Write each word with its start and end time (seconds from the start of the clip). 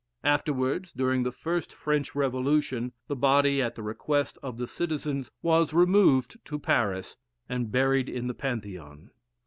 Afterwards, 0.23 0.93
during 0.93 1.21
the 1.21 1.31
first 1.31 1.71
French 1.71 2.15
Revolution, 2.15 2.91
the 3.07 3.15
body, 3.15 3.61
at 3.61 3.75
the 3.75 3.83
request 3.83 4.39
of 4.41 4.57
the 4.57 4.65
citizens, 4.65 5.29
was 5.43 5.73
removed 5.75 6.39
to 6.45 6.57
Paris, 6.57 7.17
and 7.47 7.71
buried 7.71 8.09
in 8.09 8.25
the 8.25 8.33
Pantheon. 8.33 9.11